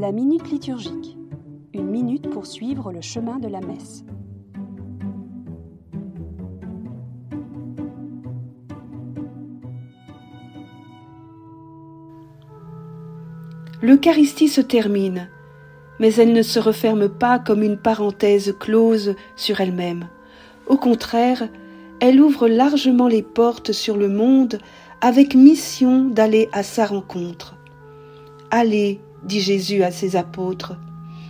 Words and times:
La 0.00 0.12
minute 0.12 0.50
liturgique. 0.50 1.18
Une 1.74 1.90
minute 1.90 2.30
pour 2.30 2.46
suivre 2.46 2.90
le 2.90 3.02
chemin 3.02 3.38
de 3.38 3.48
la 3.48 3.60
messe. 3.60 4.02
L'Eucharistie 13.82 14.48
se 14.48 14.62
termine, 14.62 15.28
mais 15.98 16.14
elle 16.14 16.32
ne 16.32 16.40
se 16.40 16.58
referme 16.58 17.10
pas 17.10 17.38
comme 17.38 17.62
une 17.62 17.76
parenthèse 17.76 18.54
close 18.58 19.16
sur 19.36 19.60
elle-même. 19.60 20.08
Au 20.66 20.78
contraire, 20.78 21.46
elle 22.00 22.22
ouvre 22.22 22.48
largement 22.48 23.06
les 23.06 23.22
portes 23.22 23.72
sur 23.72 23.98
le 23.98 24.08
monde 24.08 24.60
avec 25.02 25.34
mission 25.34 26.08
d'aller 26.08 26.48
à 26.52 26.62
sa 26.62 26.86
rencontre. 26.86 27.54
Allez, 28.50 29.02
dit 29.24 29.40
Jésus 29.40 29.82
à 29.82 29.90
ses 29.90 30.16
apôtres, 30.16 30.76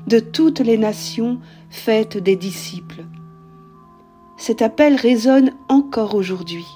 de 0.06 0.18
toutes 0.18 0.60
les 0.60 0.78
nations 0.78 1.38
faites 1.68 2.16
des 2.16 2.36
disciples. 2.36 3.04
Cet 4.36 4.62
appel 4.62 4.96
résonne 4.96 5.52
encore 5.68 6.14
aujourd'hui. 6.14 6.66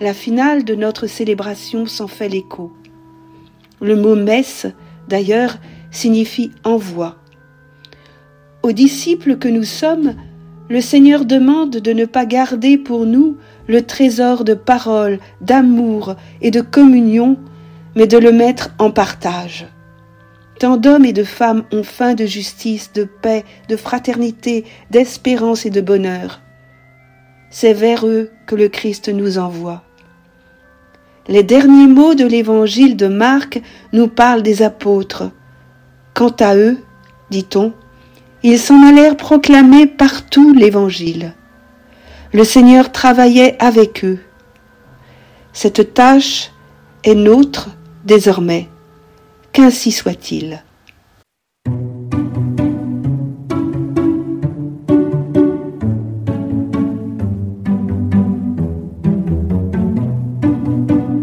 La 0.00 0.12
finale 0.12 0.64
de 0.64 0.74
notre 0.74 1.06
célébration 1.06 1.86
s'en 1.86 2.08
fait 2.08 2.28
l'écho. 2.28 2.72
Le 3.80 3.96
mot 3.96 4.16
messe, 4.16 4.66
d'ailleurs, 5.08 5.58
signifie 5.90 6.50
envoi. 6.64 7.16
Aux 8.62 8.72
disciples 8.72 9.36
que 9.36 9.48
nous 9.48 9.64
sommes, 9.64 10.14
le 10.68 10.80
Seigneur 10.80 11.24
demande 11.24 11.76
de 11.76 11.92
ne 11.92 12.06
pas 12.06 12.24
garder 12.24 12.78
pour 12.78 13.06
nous 13.06 13.36
le 13.68 13.82
trésor 13.82 14.44
de 14.44 14.54
parole, 14.54 15.18
d'amour 15.40 16.16
et 16.40 16.50
de 16.50 16.60
communion, 16.60 17.38
mais 17.94 18.06
de 18.06 18.18
le 18.18 18.32
mettre 18.32 18.70
en 18.78 18.90
partage. 18.90 19.66
Tant 20.58 20.76
d'hommes 20.76 21.04
et 21.04 21.12
de 21.12 21.24
femmes 21.24 21.64
ont 21.72 21.82
faim 21.82 22.14
de 22.14 22.26
justice, 22.26 22.92
de 22.92 23.04
paix, 23.04 23.44
de 23.68 23.76
fraternité, 23.76 24.64
d'espérance 24.90 25.66
et 25.66 25.70
de 25.70 25.80
bonheur. 25.80 26.40
C'est 27.50 27.72
vers 27.72 28.06
eux 28.06 28.30
que 28.46 28.54
le 28.54 28.68
Christ 28.68 29.08
nous 29.08 29.38
envoie. 29.38 29.82
Les 31.26 31.42
derniers 31.42 31.86
mots 31.86 32.14
de 32.14 32.26
l'évangile 32.26 32.96
de 32.96 33.06
Marc 33.06 33.60
nous 33.92 34.08
parlent 34.08 34.42
des 34.42 34.62
apôtres. 34.62 35.30
Quant 36.12 36.34
à 36.38 36.56
eux, 36.56 36.78
dit-on, 37.30 37.72
ils 38.42 38.58
s'en 38.58 38.86
allèrent 38.86 39.16
proclamer 39.16 39.86
partout 39.86 40.52
l'évangile. 40.52 41.34
Le 42.32 42.44
Seigneur 42.44 42.92
travaillait 42.92 43.56
avec 43.58 44.04
eux. 44.04 44.18
Cette 45.52 45.94
tâche 45.94 46.50
est 47.04 47.14
nôtre 47.14 47.70
désormais. 48.04 48.68
Qu'ainsi 49.54 49.92
soit-il. 49.92 50.64